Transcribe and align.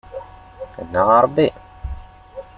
Annaɣ 0.79 1.07
a 1.15 1.19
Ṛebbi! 1.23 1.47